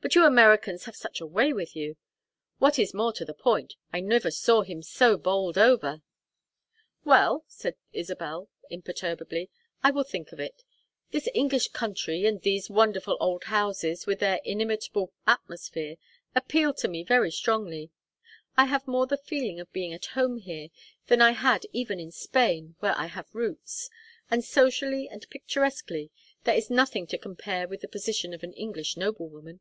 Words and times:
But 0.00 0.14
you 0.14 0.24
Americans 0.24 0.84
have 0.86 0.94
such 0.96 1.20
a 1.20 1.26
way 1.26 1.52
with 1.52 1.74
you! 1.76 1.96
What 2.60 2.78
is 2.78 2.94
more 2.94 3.12
to 3.14 3.24
the 3.24 3.34
point, 3.34 3.74
I 3.92 3.98
never 4.00 4.30
saw 4.30 4.62
him 4.62 4.80
so 4.80 5.18
bowled 5.18 5.58
over." 5.58 6.00
"Well," 7.04 7.44
said 7.48 7.74
Isabel, 7.92 8.48
imperturbably, 8.70 9.50
"I 9.82 9.90
will 9.90 10.04
think 10.04 10.30
of 10.32 10.38
it. 10.40 10.62
This 11.10 11.28
English 11.34 11.68
country 11.70 12.24
and 12.26 12.40
these 12.40 12.70
wonderful 12.70 13.16
old 13.20 13.44
houses, 13.44 14.06
with 14.06 14.20
their 14.20 14.40
inimitable 14.44 15.12
atmosphere, 15.26 15.96
appeal 16.34 16.72
to 16.74 16.86
me 16.88 17.02
very 17.02 17.30
strongly. 17.32 17.90
I 18.56 18.66
have 18.66 18.86
more 18.88 19.06
the 19.08 19.16
feeling 19.18 19.58
of 19.60 19.70
being 19.74 19.92
at 19.92 20.06
home 20.14 20.36
here 20.38 20.68
than 21.08 21.20
I 21.20 21.32
had 21.32 21.66
even 21.74 21.98
in 22.00 22.10
Spain, 22.12 22.76
where 22.78 22.96
I 22.96 23.06
have 23.06 23.34
roots. 23.34 23.90
And 24.30 24.42
socially 24.44 25.08
and 25.10 25.28
picturesquely, 25.28 26.10
there 26.44 26.54
is 26.56 26.70
nothing 26.70 27.06
to 27.08 27.18
compare 27.18 27.66
with 27.68 27.80
the 27.82 27.88
position 27.88 28.32
of 28.32 28.42
an 28.44 28.52
English 28.54 28.96
noblewoman." 28.96 29.58